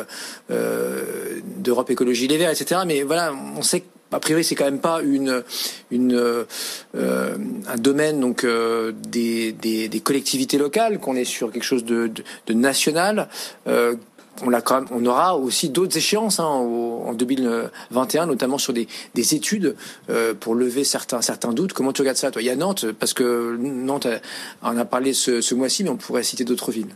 d'Europe 0.49 1.91
Écologie 1.91 2.27
Les 2.27 2.37
Verts, 2.37 2.49
etc. 2.49 2.81
Mais 2.87 3.03
voilà, 3.03 3.31
on 3.55 3.61
sait 3.61 3.81
que 3.81 3.85
a 4.11 4.19
priori, 4.19 4.43
c'est 4.43 4.55
quand 4.55 4.65
même 4.65 4.79
pas 4.79 5.01
une, 5.01 5.43
une, 5.91 6.13
euh, 6.15 6.45
un 6.95 7.77
domaine 7.77 8.19
donc 8.19 8.43
euh, 8.43 8.91
des, 8.91 9.51
des, 9.51 9.99
collectivités 9.99 10.57
locales, 10.57 10.99
qu'on 10.99 11.15
est 11.15 11.25
sur 11.25 11.51
quelque 11.51 11.63
chose 11.63 11.85
de 11.85 12.11
national. 12.49 13.29
Euh, 13.67 13.95
on, 14.43 14.53
a 14.53 14.61
quand 14.61 14.81
même, 14.81 14.87
on 14.91 15.05
aura 15.05 15.35
aussi 15.37 15.69
d'autres 15.69 15.97
échéances 15.97 16.39
hein, 16.39 16.47
au, 16.47 17.03
en 17.05 17.13
2021, 17.13 18.25
notamment 18.25 18.57
sur 18.57 18.73
des, 18.73 18.87
des 19.15 19.35
études 19.35 19.75
euh, 20.09 20.33
pour 20.33 20.55
lever 20.55 20.83
certains, 20.83 21.21
certains 21.21 21.53
doutes. 21.53 21.73
Comment 21.73 21.93
tu 21.93 22.01
regardes 22.01 22.17
ça, 22.17 22.31
toi? 22.31 22.41
Il 22.41 22.45
y 22.45 22.49
a 22.49 22.55
Nantes, 22.55 22.85
parce 22.99 23.13
que 23.13 23.57
Nantes 23.57 24.07
en 24.61 24.77
a 24.77 24.85
parlé 24.85 25.13
ce, 25.13 25.41
ce 25.41 25.55
mois-ci, 25.55 25.83
mais 25.83 25.89
on 25.89 25.97
pourrait 25.97 26.23
citer 26.23 26.45
d'autres 26.45 26.71
villes. 26.71 26.95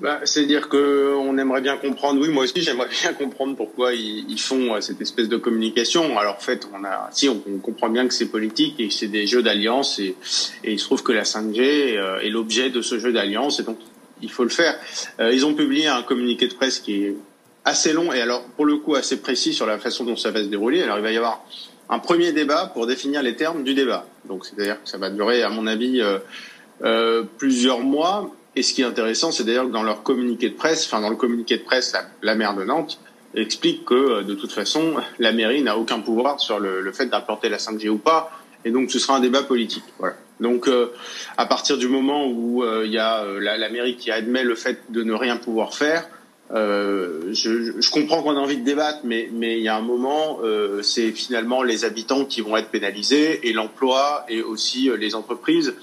Bah, 0.00 0.20
C'est-à-dire 0.24 0.68
qu'on 0.68 1.38
aimerait 1.38 1.60
bien 1.60 1.76
comprendre, 1.76 2.20
oui, 2.20 2.28
moi 2.28 2.44
aussi 2.44 2.60
j'aimerais 2.60 2.88
bien 2.88 3.12
comprendre 3.12 3.56
pourquoi 3.56 3.94
ils, 3.94 4.38
font 4.38 4.74
euh, 4.74 4.80
cette 4.80 5.00
espèce 5.00 5.28
de 5.28 5.36
communication. 5.36 6.18
Alors 6.18 6.34
en 6.34 6.40
fait, 6.40 6.68
on 6.74 6.84
a, 6.84 7.08
si 7.12 7.28
on, 7.28 7.38
comprend 7.62 7.88
bien 7.88 8.08
que 8.08 8.14
c'est 8.14 8.26
politique 8.26 8.80
et 8.80 8.88
que 8.88 8.94
c'est 8.94 9.06
des 9.06 9.26
jeux 9.26 9.42
d'alliance 9.42 10.00
et, 10.00 10.16
il 10.64 10.78
se 10.78 10.84
trouve 10.84 11.02
que 11.02 11.12
la 11.12 11.22
5G 11.22 11.96
euh, 11.96 12.18
est 12.18 12.28
l'objet 12.28 12.70
de 12.70 12.82
ce 12.82 12.98
jeu 12.98 13.12
d'alliance 13.12 13.60
et 13.60 13.62
donc 13.62 13.78
il 14.20 14.30
faut 14.30 14.42
le 14.42 14.50
faire. 14.50 14.76
Euh, 15.20 15.32
ils 15.32 15.46
ont 15.46 15.54
publié 15.54 15.86
un 15.86 16.02
communiqué 16.02 16.48
de 16.48 16.54
presse 16.54 16.80
qui 16.80 17.04
est 17.04 17.16
assez 17.64 17.92
long 17.92 18.12
et 18.12 18.20
alors 18.20 18.42
pour 18.56 18.66
le 18.66 18.76
coup 18.76 18.96
assez 18.96 19.20
précis 19.20 19.52
sur 19.52 19.66
la 19.66 19.78
façon 19.78 20.04
dont 20.04 20.16
ça 20.16 20.32
va 20.32 20.42
se 20.42 20.48
dérouler. 20.48 20.82
Alors 20.82 20.98
il 20.98 21.02
va 21.02 21.12
y 21.12 21.16
avoir 21.16 21.44
un 21.88 22.00
premier 22.00 22.32
débat 22.32 22.66
pour 22.66 22.88
définir 22.88 23.22
les 23.22 23.36
termes 23.36 23.62
du 23.62 23.74
débat. 23.74 24.08
Donc 24.24 24.44
c'est-à-dire 24.44 24.82
que 24.82 24.88
ça 24.88 24.98
va 24.98 25.10
durer, 25.10 25.42
à 25.42 25.50
mon 25.50 25.66
avis, 25.68 26.02
plusieurs 27.38 27.80
mois 27.80 28.34
Et 28.56 28.62
ce 28.62 28.72
qui 28.72 28.82
est 28.82 28.84
intéressant, 28.84 29.32
c'est 29.32 29.44
d'ailleurs 29.44 29.66
que 29.66 29.72
dans 29.72 29.82
leur 29.82 30.02
communiqué 30.02 30.48
de 30.48 30.54
presse, 30.54 30.86
enfin 30.86 31.00
dans 31.00 31.10
le 31.10 31.16
communiqué 31.16 31.56
de 31.56 31.62
presse, 31.62 31.92
la, 31.92 32.04
la 32.22 32.34
maire 32.34 32.54
de 32.54 32.64
Nantes 32.64 32.98
explique 33.34 33.84
que 33.84 34.22
de 34.22 34.34
toute 34.34 34.52
façon, 34.52 34.94
la 35.18 35.32
mairie 35.32 35.62
n'a 35.62 35.76
aucun 35.76 36.00
pouvoir 36.00 36.38
sur 36.38 36.60
le, 36.60 36.80
le 36.80 36.92
fait 36.92 37.06
d'implanter 37.06 37.48
la 37.48 37.56
5G 37.56 37.88
ou 37.88 37.98
pas, 37.98 38.30
et 38.64 38.70
donc 38.70 38.90
ce 38.90 38.98
sera 38.98 39.16
un 39.16 39.20
débat 39.20 39.42
politique. 39.42 39.84
Voilà. 39.98 40.14
Donc 40.40 40.68
euh, 40.68 40.92
à 41.36 41.46
partir 41.46 41.76
du 41.76 41.88
moment 41.88 42.28
où 42.28 42.64
il 42.84 42.90
y 42.92 42.98
a 42.98 43.24
la, 43.40 43.56
la, 43.56 43.68
mairie 43.70 43.96
qui 43.96 44.10
admet 44.10 44.44
le 44.44 44.54
fait 44.54 44.80
de 44.88 45.02
ne 45.02 45.12
rien 45.12 45.36
pouvoir 45.36 45.74
faire, 45.74 46.08
euh, 46.52 47.32
je, 47.32 47.90
comprends 47.90 48.22
qu'on 48.22 48.36
a 48.36 48.40
envie 48.40 48.58
de 48.58 48.64
débattre, 48.64 49.00
mais 49.04 49.28
il 49.32 49.62
y 49.62 49.68
a 49.68 49.76
un 49.76 49.82
moment, 49.82 50.40
euh, 50.42 50.82
c'est 50.82 51.10
finalement 51.12 51.62
les 51.62 51.84
habitants 51.84 52.24
qui 52.24 52.42
vont 52.42 52.56
être 52.56 52.68
pénalisés 52.68 53.48
et 53.48 53.52
l'emploi 53.52 54.24
et 54.28 54.42
aussi 54.42 54.90
euh, 54.90 54.96
les 54.96 55.14
entreprises. 55.14 55.74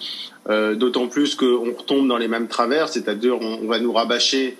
D'autant 0.49 1.07
plus 1.07 1.35
qu'on 1.35 1.71
retombe 1.71 2.07
dans 2.07 2.17
les 2.17 2.27
mêmes 2.27 2.47
travers, 2.47 2.89
c'est-à-dire 2.89 3.37
on, 3.39 3.59
on, 3.61 3.67
va 3.67 3.79
nous 3.79 3.93
rabâcher 3.93 4.57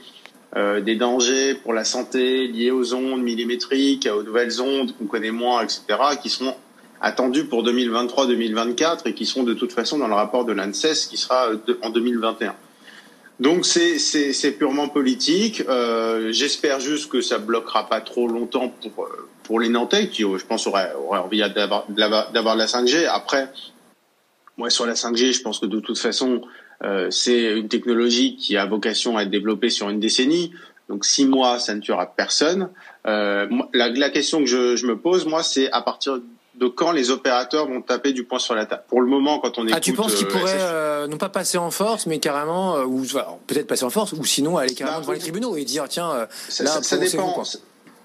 des 0.56 0.96
dangers 0.96 1.56
pour 1.56 1.74
la 1.74 1.84
santé 1.84 2.48
liés 2.48 2.70
aux 2.70 2.94
ondes 2.94 3.24
millimétriques, 3.24 4.08
aux 4.08 4.22
nouvelles 4.22 4.62
ondes 4.62 4.96
qu'on 4.96 5.08
connaît 5.08 5.32
moins, 5.32 5.64
etc., 5.64 5.82
qui 6.22 6.30
seront 6.30 6.54
attendus 7.02 7.46
pour 7.46 7.64
2023-2024 7.66 9.00
et 9.06 9.14
qui 9.16 9.26
seront 9.26 9.42
de 9.42 9.56
toute 9.56 9.74
façon 9.74 9.98
dans 9.98 10.08
le 10.08 10.14
rapport 10.14 10.46
de 10.46 10.54
l'ANSES 10.54 11.08
qui 11.10 11.18
sera 11.18 11.48
en 11.82 11.90
2021. 11.90 12.56
Donc 13.42 13.66
c'est 13.66 14.52
purement 14.52 14.88
politique. 14.88 15.64
Euh, 15.68 16.32
J'espère 16.32 16.80
juste 16.80 17.12
que 17.12 17.22
ça 17.22 17.40
bloquera 17.40 17.90
pas 17.90 18.00
trop 18.00 18.28
longtemps 18.28 18.70
pour 18.70 19.10
pour 19.44 19.60
les 19.60 19.68
Nantais 19.68 20.10
qui, 20.10 20.22
je 20.22 20.46
pense, 20.46 20.68
auraient, 20.68 20.94
auraient 20.94 21.20
envie 21.20 21.40
d'avoir 21.40 21.88
d'avoir 21.90 22.56
la 22.56 22.68
5G. 22.68 23.08
Après, 23.08 23.52
moi 24.58 24.70
sur 24.70 24.86
la 24.86 24.94
5G, 24.94 25.34
je 25.34 25.42
pense 25.42 25.58
que 25.58 25.66
de 25.66 25.80
toute 25.80 25.98
façon, 25.98 26.44
euh, 26.84 27.10
c'est 27.10 27.58
une 27.58 27.68
technologie 27.68 28.36
qui 28.36 28.58
a 28.58 28.66
vocation 28.68 29.18
à 29.18 29.24
être 29.24 29.32
développée 29.32 29.72
sur 29.72 29.90
une 29.90 30.00
décennie. 30.00 30.52
Donc 30.88 31.04
six 31.04 31.26
mois, 31.26 31.58
ça 31.58 31.74
ne 31.74 31.80
tuera 31.80 32.16
personne. 32.16 32.70
Euh, 33.08 33.48
la, 33.74 33.90
la, 33.90 34.12
question 34.12 34.42
que 34.42 34.46
je, 34.46 34.76
je 34.76 34.86
me 34.86 34.98
pose, 35.00 35.26
moi, 35.26 35.42
c'est 35.42 35.72
à 35.72 35.82
partir 35.82 36.20
de 36.62 36.68
quand 36.68 36.92
les 36.92 37.10
opérateurs 37.10 37.68
vont 37.68 37.82
taper 37.82 38.14
du 38.14 38.24
poing 38.24 38.38
sur 38.38 38.54
la 38.54 38.68
table. 38.68 38.84
Pour 38.88 39.02
le 39.02 39.08
moment, 39.08 39.40
quand 39.40 39.58
on 39.58 39.64
écoute... 39.64 39.74
Ah, 39.76 39.80
tu 39.80 39.94
penses 39.94 40.14
qu'ils 40.14 40.28
pourraient 40.28 40.60
euh, 40.60 41.08
non 41.08 41.18
pas 41.18 41.30
passer 41.30 41.58
en 41.58 41.72
force, 41.72 42.06
mais 42.06 42.20
carrément, 42.20 42.78
euh, 42.78 42.86
ou 42.86 43.04
peut-être 43.48 43.68
passer 43.68 43.84
en 43.84 43.90
force, 43.90 44.14
ou 44.14 44.24
sinon 44.24 44.58
aller 44.58 44.76
carrément 44.76 44.98
bah, 44.98 45.02
devant 45.02 45.14
les 45.14 45.20
tribunaux 45.20 45.58
et 45.58 45.66
dire, 45.66 45.86
tiens, 45.90 46.12
euh, 46.12 46.26
ça, 46.50 46.64
là, 46.64 46.70
ça, 46.70 46.84
ça 46.84 46.98
dépend. 46.98 47.34
Vous, 47.34 47.44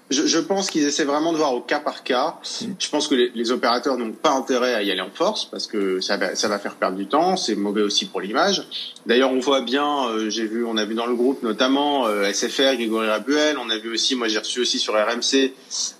je, 0.09 0.25
je, 0.25 0.39
pense 0.39 0.69
qu'ils 0.69 0.85
essaient 0.85 1.03
vraiment 1.03 1.33
de 1.33 1.37
voir 1.37 1.53
au 1.53 1.61
cas 1.61 1.79
par 1.79 2.03
cas. 2.03 2.35
Mmh. 2.61 2.65
Je 2.79 2.89
pense 2.89 3.07
que 3.07 3.15
les, 3.15 3.31
les 3.35 3.51
opérateurs 3.51 3.97
n'ont 3.97 4.11
pas 4.11 4.31
intérêt 4.31 4.73
à 4.73 4.81
y 4.81 4.91
aller 4.91 5.01
en 5.01 5.09
force 5.13 5.45
parce 5.45 5.67
que 5.67 5.99
ça 5.99 6.17
va, 6.17 6.35
ça 6.35 6.47
va 6.47 6.59
faire 6.59 6.75
perdre 6.75 6.97
du 6.97 7.07
temps. 7.07 7.35
C'est 7.35 7.55
mauvais 7.55 7.81
aussi 7.81 8.05
pour 8.05 8.21
l'image. 8.21 8.67
D'ailleurs, 9.05 9.31
on 9.31 9.39
voit 9.39 9.61
bien, 9.61 10.07
euh, 10.07 10.29
j'ai 10.29 10.45
vu, 10.45 10.65
on 10.65 10.77
a 10.77 10.85
vu 10.85 10.95
dans 10.95 11.07
le 11.07 11.15
groupe 11.15 11.43
notamment 11.43 12.07
euh, 12.07 12.31
SFR, 12.31 12.75
Grégory 12.75 13.07
Rabuel. 13.07 13.57
On 13.57 13.69
a 13.69 13.77
vu 13.77 13.91
aussi, 13.91 14.15
moi 14.15 14.27
j'ai 14.27 14.39
reçu 14.39 14.61
aussi 14.61 14.79
sur 14.79 14.93
RMC 14.93 15.53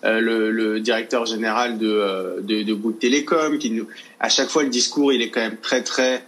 euh, 0.06 0.20
le, 0.22 0.52
le, 0.52 0.80
directeur 0.80 1.26
général 1.26 1.78
de, 1.78 2.42
de, 2.42 2.64
de 2.64 2.74
Bouygues 2.74 3.00
Télécom 3.00 3.58
qui 3.58 3.72
nous, 3.72 3.88
à 4.20 4.30
chaque 4.30 4.50
fois 4.50 4.64
le 4.64 4.70
discours 4.70 5.12
il 5.12 5.22
est 5.22 5.30
quand 5.30 5.42
même 5.42 5.58
très 5.58 5.84
très 5.84 6.24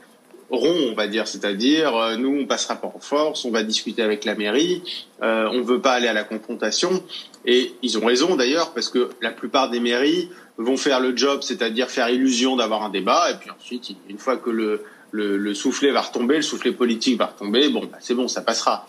rond, 0.50 0.90
on 0.92 0.94
va 0.94 1.08
dire, 1.08 1.28
c'est-à-dire 1.28 1.96
euh, 1.96 2.16
nous 2.16 2.42
on 2.42 2.46
passera 2.46 2.76
pas 2.76 2.92
en 2.94 3.00
force, 3.00 3.46
on 3.46 3.52
va 3.52 3.64
discuter 3.64 4.02
avec 4.02 4.26
la 4.26 4.36
mairie, 4.36 4.82
euh, 5.22 5.50
on 5.52 5.62
veut 5.62 5.82
pas 5.82 5.94
aller 5.94 6.08
à 6.08 6.14
la 6.14 6.24
confrontation 6.24 7.04
et 7.46 7.74
ils 7.82 7.98
ont 7.98 8.06
raison 8.06 8.36
d'ailleurs 8.36 8.74
parce 8.74 8.90
que 8.90 9.10
la 9.22 9.32
plupart 9.32 9.70
des 9.70 9.80
mairies 9.80 10.30
vont 10.58 10.78
faire 10.78 11.00
le 11.00 11.16
job, 11.16 11.42
c'est-à-dire 11.42 11.90
faire 11.90 12.10
illusion 12.10 12.56
d'avoir 12.56 12.84
un 12.84 12.90
débat 12.90 13.32
et 13.32 13.36
puis 13.36 13.50
ensuite 13.50 13.96
une 14.10 14.18
fois 14.18 14.38
que 14.38 14.50
le 14.50 14.84
le, 15.12 15.38
le 15.38 15.54
soufflet 15.54 15.92
va 15.92 16.02
retomber, 16.02 16.38
le 16.38 16.42
soufflet 16.42 16.72
politique 16.72 17.18
va 17.18 17.28
retomber, 17.28 17.70
bon 17.70 17.82
bah, 17.86 17.98
c'est 18.00 18.14
bon, 18.14 18.28
ça 18.28 18.42
passera. 18.42 18.86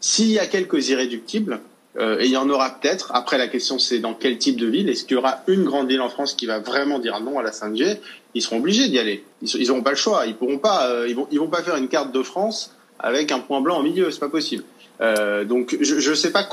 S'il 0.00 0.30
y 0.30 0.38
a 0.38 0.46
quelques 0.46 0.88
irréductibles, 0.88 1.60
euh, 1.98 2.20
et 2.20 2.26
il 2.26 2.30
y 2.30 2.36
en 2.36 2.48
aura 2.48 2.70
peut-être. 2.70 3.10
Après, 3.14 3.36
la 3.36 3.48
question, 3.48 3.78
c'est 3.78 3.98
dans 3.98 4.14
quel 4.14 4.38
type 4.38 4.56
de 4.56 4.66
ville 4.66 4.88
Est-ce 4.88 5.04
qu'il 5.04 5.16
y 5.16 5.18
aura 5.18 5.42
une 5.48 5.64
grande 5.64 5.88
ville 5.88 6.00
en 6.00 6.08
France 6.08 6.34
qui 6.34 6.46
va 6.46 6.60
vraiment 6.60 7.00
dire 7.00 7.20
non 7.20 7.38
à 7.38 7.42
la 7.42 7.50
5G 7.50 7.98
Ils 8.34 8.42
seront 8.42 8.58
obligés 8.58 8.88
d'y 8.88 8.98
aller. 8.98 9.24
Ils 9.42 9.66
n'auront 9.66 9.82
pas 9.82 9.90
le 9.90 9.96
choix. 9.96 10.26
Ils 10.26 10.36
pourront 10.36 10.58
pas. 10.58 10.88
Euh, 10.88 11.12
vont 11.32 11.48
pas 11.48 11.62
faire 11.62 11.76
une 11.76 11.88
carte 11.88 12.12
de 12.12 12.22
France 12.22 12.72
avec 13.00 13.32
un 13.32 13.40
point 13.40 13.60
blanc 13.60 13.80
au 13.80 13.82
milieu. 13.82 14.10
C'est 14.12 14.20
pas 14.20 14.28
possible. 14.28 14.62
Euh, 15.00 15.44
donc, 15.44 15.76
je 15.80 16.10
ne 16.10 16.14
sais 16.14 16.30
pas 16.30 16.48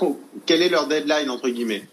quel 0.46 0.62
est 0.62 0.70
leur 0.70 0.88
deadline 0.88 1.30
entre 1.30 1.50
guillemets. 1.50 1.84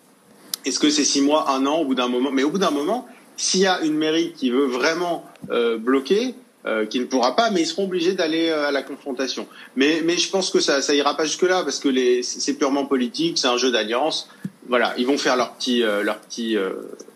Est-ce 0.65 0.79
que 0.79 0.91
c'est 0.91 1.05
six 1.05 1.21
mois, 1.21 1.51
un 1.51 1.67
an, 1.67 1.79
au 1.79 1.85
bout 1.85 1.95
d'un 1.95 2.09
moment? 2.09 2.31
Mais 2.31 2.43
au 2.43 2.51
bout 2.51 2.59
d'un 2.59 2.71
moment, 2.71 3.07
s'il 3.37 3.61
y 3.61 3.67
a 3.67 3.81
une 3.83 3.97
mairie 3.97 4.33
qui 4.33 4.51
veut 4.51 4.67
vraiment 4.67 5.25
euh, 5.51 5.77
bloquer, 5.77 6.35
euh, 6.67 6.87
qui 6.87 7.01
ne 7.01 7.05
pourra 7.05 7.37
pas, 7.37 7.51
mais 7.51 7.61
ils 7.63 7.67
seront 7.67 7.85
obligés 7.85 8.15
d'aller 8.15 8.49
euh, 8.49 8.69
à 8.69 8.71
la 8.71 8.83
confrontation. 8.83 9.47
Mais, 9.77 10.03
je 10.17 10.31
pense 10.31 10.51
que 10.51 10.61
ça, 10.61 10.81
ça 10.81 10.95
ira 10.95 11.17
pas 11.17 11.25
jusque 11.25 11.43
là 11.43 11.63
parce 11.63 11.79
que 11.79 12.23
c'est 12.23 12.55
purement 12.55 12.87
politique, 12.87 13.37
c'est 13.37 13.49
un 13.49 13.59
jeu 13.59 13.71
d'alliance. 13.71 14.31
Voilà, 14.69 14.95
ils 14.97 15.07
vont 15.07 15.19
faire 15.19 15.37
leur 15.37 15.53
petit, 15.53 15.81
leur 15.81 16.19
petit, 16.21 16.57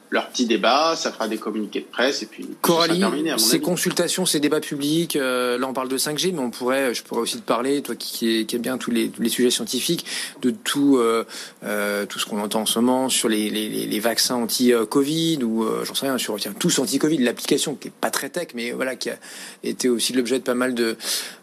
euh, 0.08 0.14
leur 0.14 0.28
petit 0.28 0.46
débat, 0.46 0.94
ça 0.96 1.12
fera 1.12 1.28
des 1.28 1.38
communiqués 1.38 1.80
de 1.80 1.86
presse 1.86 2.22
et 2.22 2.26
puis 2.26 2.46
Coralie, 2.60 3.02
ces 3.38 3.60
consultations, 3.60 4.26
ces 4.26 4.40
débats 4.40 4.60
publics, 4.60 5.16
euh, 5.16 5.58
là 5.58 5.66
on 5.68 5.72
parle 5.72 5.88
de 5.88 5.98
5G, 5.98 6.32
mais 6.32 6.40
on 6.40 6.50
pourrait, 6.50 6.94
je 6.94 7.02
pourrais 7.02 7.20
aussi 7.20 7.36
te 7.36 7.42
parler, 7.42 7.82
toi 7.82 7.94
qui, 7.94 8.46
qui 8.46 8.56
aime 8.56 8.62
bien 8.62 8.78
tous 8.78 8.90
les, 8.90 9.08
tous 9.10 9.22
les 9.22 9.28
sujets 9.28 9.50
scientifiques, 9.50 10.04
de 10.42 10.50
tout, 10.50 10.96
euh, 10.96 11.24
euh, 11.64 12.06
tout 12.06 12.18
ce 12.18 12.26
qu'on 12.26 12.40
entend 12.40 12.62
en 12.62 12.66
ce 12.66 12.78
moment 12.78 13.08
sur 13.08 13.28
les, 13.28 13.50
les, 13.50 13.68
les 13.68 14.00
vaccins 14.00 14.36
anti-Covid 14.36 15.42
ou 15.42 15.64
euh, 15.64 15.84
j'en 15.84 15.94
sais 15.94 16.06
rien 16.06 16.18
sur 16.18 16.36
tiens, 16.36 16.54
tous 16.58 16.78
anti-Covid, 16.78 17.18
l'application 17.18 17.74
qui 17.74 17.88
est 17.88 17.92
pas 17.92 18.10
très 18.10 18.30
tech, 18.30 18.48
mais 18.54 18.72
voilà 18.72 18.96
qui 18.96 19.10
a 19.10 19.18
été 19.62 19.88
aussi 19.88 20.12
l'objet 20.12 20.38
de 20.38 20.44
pas 20.44 20.54
mal 20.54 20.74
de 20.74 20.96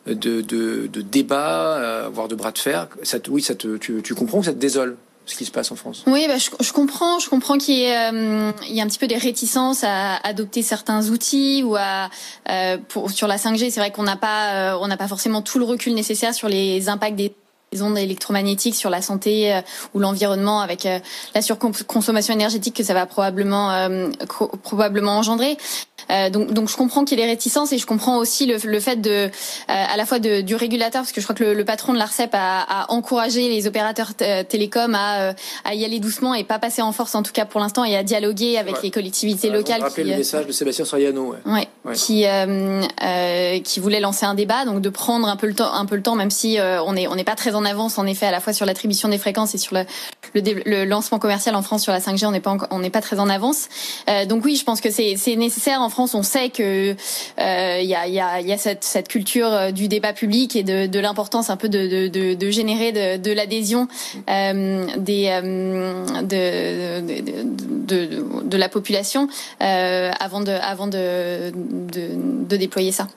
de, 0.08 0.42
de, 0.42 0.88
de 0.88 1.02
débats, 1.02 1.78
euh, 1.78 2.10
voire 2.14 2.28
de 2.28 2.36
bras 2.36 2.52
de 2.52 2.60
fer. 2.60 2.88
Ça, 3.04 3.18
oui, 3.30 3.42
ça 3.42 3.56
te, 3.56 3.78
tu, 3.78 4.02
tu 4.04 4.16
comprends 4.16 4.40
que 4.40 4.46
ça 4.46 4.54
te 4.54 4.60
désole 4.60 4.98
ce 5.26 5.36
qui 5.36 5.46
se 5.46 5.52
passe 5.52 5.72
en 5.72 5.76
France. 5.76 6.04
Oui, 6.08 6.26
bah, 6.28 6.38
je, 6.38 6.50
je 6.60 6.72
comprends, 6.72 7.20
je 7.20 7.30
comprends 7.30 7.58
qu'il 7.58 7.80
y, 7.80 7.86
euh, 7.88 8.52
y, 8.70 8.80
a 8.80 8.84
un 8.84 8.88
petit 8.88 9.00
peu 9.00 9.08
des 9.08 9.18
réticences 9.18 9.84
à 9.84 10.18
adopter 10.18 10.62
certains 10.62 11.10
outils 11.10 11.64
ou 11.64 11.76
à 11.76 12.10
euh, 12.50 12.78
pour, 12.90 13.10
sur 13.12 13.28
la 13.28 13.38
5G. 13.38 13.72
C'est 13.72 13.80
vrai 13.80 13.92
qu'on 13.92 14.04
n'a 14.04 14.18
pas, 14.18 14.74
euh, 14.74 14.78
on 14.82 14.88
n'a 14.88 14.98
pas 14.98 15.08
forcément 15.08 15.42
tout 15.42 15.60
le 15.60 15.66
recul 15.66 15.94
nécessaire 15.94 16.34
sur 16.34 16.48
les 16.48 16.90
impacts 16.90 17.16
des 17.16 17.34
ondes 17.82 17.98
électromagnétiques 17.98 18.76
sur 18.76 18.90
la 18.90 19.02
santé 19.02 19.54
euh, 19.54 19.62
ou 19.94 20.00
l'environnement 20.00 20.62
avec 20.62 20.86
euh, 20.86 21.00
la 21.34 21.42
surconsommation 21.42 22.34
énergétique 22.34 22.76
que 22.76 22.84
ça 22.84 22.94
va 22.94 23.06
probablement 23.06 23.72
euh, 23.72 24.10
probablement 24.64 25.18
engendrer. 25.18 25.58
Donc, 26.32 26.54
donc 26.54 26.70
je 26.70 26.78
comprends 26.78 27.04
qu'il 27.04 27.18
y 27.18 27.22
ait 27.22 27.26
des 27.26 27.32
réticences 27.32 27.74
et 27.74 27.80
je 27.80 27.88
comprends 27.88 28.18
aussi 28.18 28.46
le, 28.46 28.58
le 28.64 28.80
fait 28.80 28.98
de, 28.98 29.32
à 29.68 29.98
la 29.98 30.06
fois 30.06 30.20
de, 30.20 30.42
du 30.42 30.54
régulateur, 30.54 31.02
parce 31.02 31.12
que 31.12 31.20
je 31.20 31.26
crois 31.26 31.36
que 31.36 31.44
le, 31.44 31.56
le 31.56 31.66
patron 31.66 31.94
de 31.94 31.98
l'Arcep 31.98 32.30
a, 32.34 32.62
a, 32.62 32.92
encouragé 32.92 33.50
les 33.50 33.66
opérateurs 33.66 34.14
télécoms 34.14 34.94
à, 34.94 35.34
à, 35.64 35.74
y 35.74 35.84
aller 35.84 36.00
doucement 36.00 36.36
et 36.36 36.44
pas 36.44 36.60
passer 36.60 36.84
en 36.84 36.92
force 36.92 37.16
en 37.16 37.24
tout 37.24 37.32
cas 37.32 37.46
pour 37.46 37.60
l'instant 37.60 37.84
et 37.86 37.96
à 37.96 38.04
dialoguer 38.04 38.60
avec 38.60 38.76
ouais. 38.76 38.82
les 38.84 38.92
collectivités 38.92 39.50
ouais, 39.50 39.56
locales. 39.56 39.82
Rappeler 39.82 40.04
le 40.04 40.18
message 40.18 40.46
de 40.46 40.52
Sébastien 40.52 40.86
Soriano. 40.86 41.32
Ouais. 41.32 41.38
ouais, 41.52 41.68
ouais. 41.86 41.96
Qui, 41.96 42.26
qui 43.64 43.80
voulait 43.80 44.00
lancer 44.00 44.28
un 44.28 44.36
débat, 44.36 44.64
donc 44.66 44.82
de 44.82 44.90
prendre 44.90 45.28
un 45.28 45.38
peu 45.38 45.48
le 45.48 45.56
temps, 45.56 45.74
un 45.74 45.88
peu 45.88 45.96
le 45.96 46.04
temps, 46.04 46.16
même 46.16 46.30
si 46.30 46.60
on 46.86 46.96
est 46.96 47.08
on 47.08 47.16
n'est 47.16 47.24
pas 47.24 47.36
très 47.36 47.56
en 47.56 47.65
avance 47.66 47.98
en 47.98 48.06
effet 48.06 48.26
à 48.26 48.32
la 48.32 48.40
fois 48.40 48.54
sur 48.54 48.66
l'attribution 48.66 49.10
des 49.10 49.18
fréquences 49.18 49.54
et 49.56 49.58
sur 49.58 49.76
le, 50.34 50.86
lancement 50.86 51.20
commercial 51.20 51.56
en 51.56 51.62
France 51.62 51.84
sur 51.84 51.92
la 51.92 52.00
5G, 52.00 52.26
on 52.26 52.32
n'est 52.32 52.40
pas 52.40 52.58
on 52.72 52.80
n'est 52.80 52.90
pas 52.90 53.02
très 53.02 53.20
en 53.20 53.30
avance. 53.30 53.68
Euh, 54.10 54.26
donc 54.26 54.46
oui, 54.46 54.56
je 54.56 54.64
pense 54.64 54.82
que 54.82 54.90
c'est 54.92 55.36
nécessaire 55.36 55.82
en 55.82 55.90
France. 55.90 56.16
On 56.16 56.24
sait 56.24 56.50
que 56.50 56.92
il 56.92 56.96
euh, 57.42 57.82
y 57.82 57.96
a, 58.54 58.58
cette, 58.58 59.08
culture 59.08 59.72
du 59.72 59.88
débat 59.88 60.14
public 60.14 60.56
et 60.56 60.64
de, 60.64 61.00
l'importance 61.00 61.50
un 61.50 61.58
peu 61.58 61.70
de, 61.70 62.50
générer 62.50 63.18
de, 63.18 63.32
l'adhésion 63.32 63.88
euh, 64.30 64.86
de, 64.98 65.38
la 68.58 68.70
population 68.70 69.28
avant 69.60 70.42
de 70.42 70.58
déployer 72.58 72.92
ça. 72.92 73.08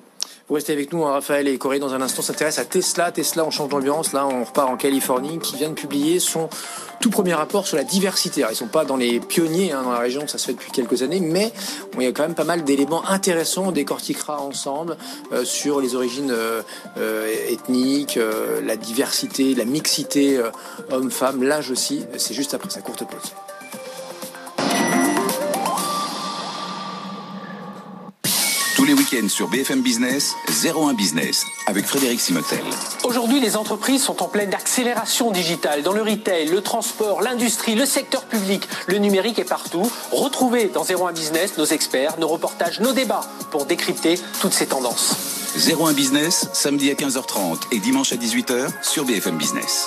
Vous 0.49 0.55
restez 0.55 0.73
avec 0.73 0.95
nous, 0.95 1.05
hein, 1.05 1.13
Raphaël 1.13 1.47
et 1.47 1.59
Corée, 1.59 1.79
dans 1.79 1.93
un 1.93 2.01
instant, 2.01 2.23
s'intéresse 2.23 2.59
à 2.59 2.65
Tesla. 2.65 3.13
Tesla, 3.13 3.45
on 3.45 3.51
change 3.51 3.69
d'ambiance. 3.69 4.15
Là, 4.15 4.27
on 4.27 4.45
repart 4.45 4.71
en 4.71 4.79
Californie, 4.79 5.39
qui 5.41 5.57
vient 5.57 5.69
de 5.69 5.75
publier 5.75 6.21
son 6.21 6.49
tout 7.01 7.11
premier 7.11 7.35
rapport 7.35 7.67
sur 7.67 7.77
la 7.77 7.85
diversité. 7.85 8.41
Alors, 8.41 8.53
ils 8.53 8.57
sont 8.57 8.67
pas 8.67 8.87
dans 8.87 8.97
les 8.97 9.21
pionniers 9.21 9.73
hein, 9.73 9.83
dans 9.83 9.93
la 9.93 9.99
région, 9.99 10.27
ça 10.27 10.39
se 10.39 10.47
fait 10.47 10.55
depuis 10.55 10.71
quelques 10.73 11.03
années, 11.03 11.21
mais 11.21 11.53
il 11.99 12.03
y 12.03 12.07
a 12.07 12.13
quand 12.13 12.23
même 12.23 12.35
pas 12.35 12.45
mal 12.45 12.65
d'éléments 12.65 13.07
intéressants. 13.11 13.67
On 13.67 13.73
décortiquera 13.73 14.41
ensemble 14.41 14.97
euh, 15.33 15.45
sur 15.45 15.83
les 15.83 15.95
origines 15.95 16.31
euh, 16.31 16.63
euh, 16.97 17.31
ethniques, 17.51 18.19
la 18.65 18.77
diversité, 18.77 19.55
la 19.55 19.67
mixité 19.67 20.41
homme-femme, 20.91 21.43
l'âge 21.43 21.71
aussi. 21.71 22.07
C'est 22.17 22.33
juste 22.33 22.55
après 22.55 22.71
sa 22.71 22.81
courte 22.81 23.05
pause. 23.05 23.35
Week-ends 28.99 29.29
sur 29.29 29.47
BFM 29.47 29.81
Business, 29.81 30.35
01 30.65 30.95
Business, 30.95 31.47
avec 31.67 31.87
Frédéric 31.87 32.21
Simotel. 32.21 32.59
Aujourd'hui, 33.05 33.39
les 33.39 33.57
entreprises 33.57 34.03
sont 34.03 34.25
en 34.25 34.27
pleine 34.27 34.53
accélération 34.53 35.31
digitale. 35.31 35.85
Dans 35.85 35.93
le 35.93 36.03
retail, 36.03 36.49
le 36.49 36.61
transport, 36.63 37.23
l'industrie, 37.23 37.77
le 37.77 37.87
secteur 37.87 38.25
public, 38.25 38.69
le 38.89 38.99
numérique 38.99 39.39
est 39.39 39.49
partout. 39.49 39.89
Retrouvez 40.11 40.65
dans 40.67 40.83
01 40.83 41.13
Business 41.13 41.57
nos 41.59 41.65
experts, 41.65 42.19
nos 42.19 42.27
reportages, 42.27 42.81
nos 42.81 42.93
débats 42.93 43.25
pour 43.53 43.67
décrypter 43.67 44.19
toutes 44.41 44.55
ces 44.55 44.67
tendances. 44.67 45.15
01 45.57 45.93
Business, 45.93 46.49
samedi 46.53 46.91
à 46.91 46.95
15h30 46.95 47.69
et 47.71 47.79
dimanche 47.79 48.13
à 48.13 48.17
18h 48.17 48.69
sur 48.83 49.05
BFM 49.05 49.39
Business. 49.39 49.87